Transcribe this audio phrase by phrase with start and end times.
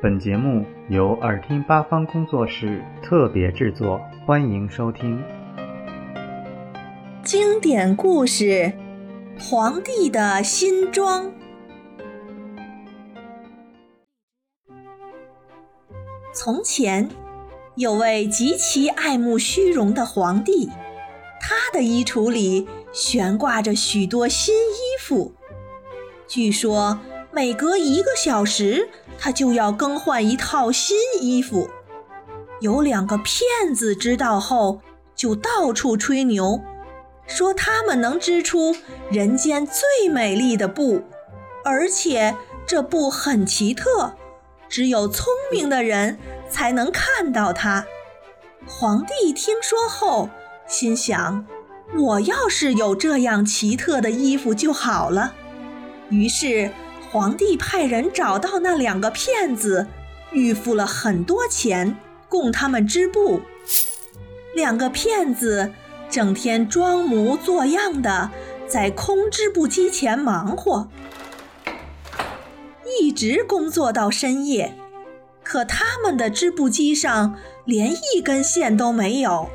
[0.00, 5.20] 本节目由耳听八方工作室特别制作，欢迎收听。
[7.24, 8.72] 经典故事
[9.42, 11.26] 《皇帝的新装》。
[16.32, 17.08] 从前，
[17.74, 20.68] 有位极其爱慕虚荣的皇帝，
[21.40, 25.32] 他的衣橱里悬挂着许多新衣服。
[26.28, 27.00] 据说，
[27.32, 28.88] 每隔一个小时，
[29.18, 31.68] 他就要更换一套新衣服。
[32.60, 34.80] 有两个骗子知道后，
[35.14, 36.60] 就到处吹牛。
[37.26, 38.74] 说他们能织出
[39.10, 41.02] 人间最美丽的布，
[41.62, 42.34] 而且
[42.66, 44.14] 这布很奇特，
[44.66, 47.84] 只有聪明的人才能看到它。
[48.66, 50.30] 皇帝听说后，
[50.66, 51.46] 心想：
[51.98, 55.34] 我要是有这样奇特的衣服就好了。
[56.08, 56.70] 于是，
[57.10, 59.86] 皇帝派人找到那两个骗子，
[60.32, 61.96] 预付了很多钱，
[62.28, 63.40] 供他们织布。
[64.54, 65.72] 两个骗子。
[66.10, 68.30] 整天装模作样的
[68.66, 70.88] 在空织布机前忙活，
[72.98, 74.74] 一直工作到深夜。
[75.44, 79.50] 可他们的织布机上连一根线都没有。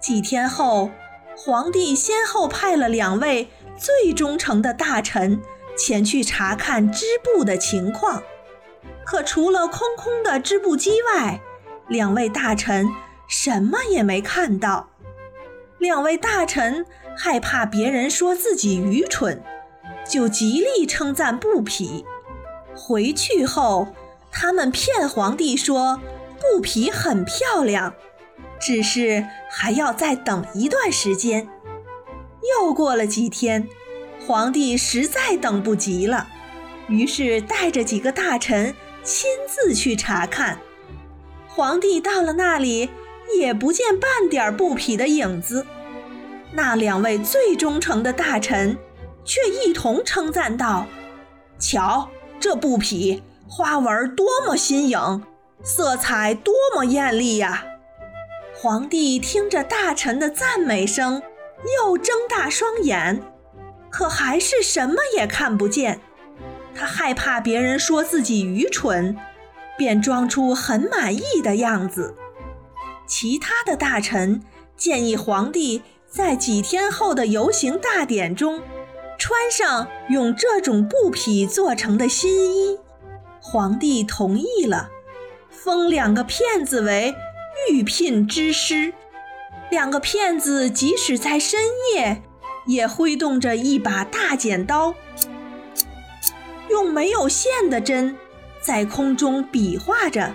[0.00, 0.90] 几天后，
[1.36, 5.42] 皇帝先后派了两位最忠诚的大臣
[5.76, 8.22] 前去查看织布的情况，
[9.04, 11.40] 可除了空空的织布机外，
[11.88, 12.88] 两位大臣
[13.26, 14.90] 什么也没看到。
[15.78, 19.42] 两位大臣害怕别人说自己愚蠢，
[20.08, 22.04] 就极力称赞布匹。
[22.74, 23.88] 回去后，
[24.30, 26.00] 他们骗皇帝说
[26.40, 27.94] 布匹很漂亮，
[28.60, 31.48] 只是还要再等一段时间。
[32.60, 33.68] 又过了几天，
[34.26, 36.28] 皇帝实在等不及了，
[36.88, 40.58] 于是带着几个大臣亲自去查看。
[41.48, 42.90] 皇帝到了那里。
[43.38, 45.64] 也不见半点布匹的影子，
[46.50, 48.76] 那两位最忠诚的大臣
[49.24, 50.86] 却一同称赞道
[51.58, 55.22] ：“瞧，这布匹花纹多么新颖，
[55.62, 57.64] 色彩多么艳丽呀！”
[58.54, 61.22] 皇帝听着大臣的赞美声，
[61.78, 63.22] 又睁大双眼，
[63.92, 66.00] 可还是什么也看不见。
[66.74, 69.16] 他害怕别人说自己愚蠢，
[69.76, 72.16] 便装出很满意的样子。
[73.06, 74.42] 其他的大臣
[74.74, 78.62] 建议皇帝在几天后的游行大典中，
[79.18, 82.78] 穿上用这种布匹做成的新衣。
[83.38, 84.88] 皇帝同意了，
[85.50, 87.14] 封两个骗子为
[87.70, 88.94] 御聘之师。
[89.70, 91.60] 两个骗子即使在深
[91.94, 92.22] 夜，
[92.66, 94.94] 也挥动着一把大剪刀，
[96.68, 98.16] 用没有线的针
[98.60, 100.34] 在空中比划着，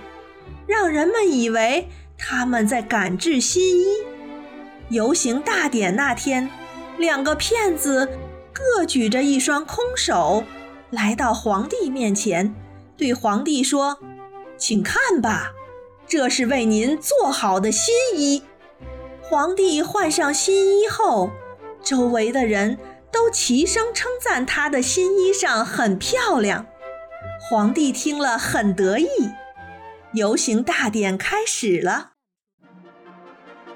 [0.65, 1.87] 让人们以为。
[2.19, 3.85] 他们在赶制新衣。
[4.89, 6.49] 游行大典那天，
[6.97, 8.09] 两个骗子
[8.51, 10.43] 各举着一双空手，
[10.89, 12.55] 来到皇帝面前，
[12.97, 13.99] 对皇帝说
[14.57, 15.51] ：“请看吧，
[16.07, 18.41] 这是为您做好的新衣。”
[19.21, 21.29] 皇帝换上新衣后，
[21.87, 22.77] 周围的人
[23.13, 26.67] 都齐声称赞他的新衣裳很漂亮。
[27.39, 29.07] 皇帝听了很得意。
[30.11, 32.11] 游行大典开始了，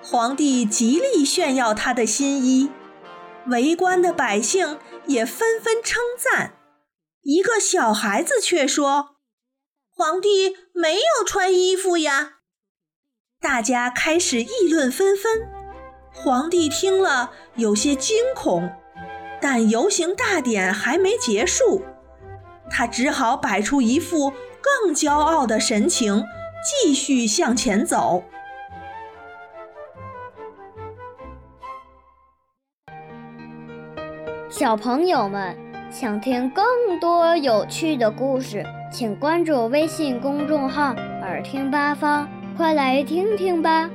[0.02, 2.70] 皇帝极力炫耀他的新衣，
[3.48, 6.58] 围观的百姓也纷纷称赞。
[7.22, 9.16] 一个小孩子却说
[9.96, 12.40] ：“皇帝没有穿衣服呀！”
[13.40, 15.61] 大家开始议论纷纷。
[16.14, 18.70] 皇帝听了有些惊恐，
[19.42, 21.84] 但游行大典还没结束，
[22.70, 24.34] 他只好摆出一副。
[24.64, 26.24] 更骄傲的神情，
[26.64, 28.24] 继续向前走。
[34.48, 35.58] 小朋友们
[35.90, 40.94] 想听更多有趣的故事，请关注微信公众号
[41.26, 43.90] “耳听八方”，快来听听吧。